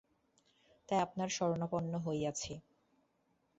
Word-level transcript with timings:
তাই 0.89 0.99
আপনার 0.99 1.29
শরণাপন্ন 1.29 1.93
হইয়াছি। 2.05 2.53